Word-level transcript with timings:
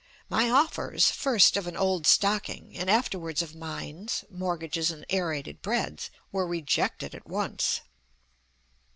My 0.29 0.49
offers, 0.49 1.11
first 1.11 1.55
of 1.55 1.67
an 1.67 1.77
old 1.77 2.07
stocking 2.07 2.75
and 2.75 2.89
afterwards 2.89 3.43
of 3.43 3.53
mines, 3.53 4.25
mortgages 4.31 4.89
and 4.89 5.05
aerated 5.11 5.61
breads, 5.61 6.09
were 6.31 6.47
rejected 6.47 7.13
at 7.13 7.27
once. 7.27 7.81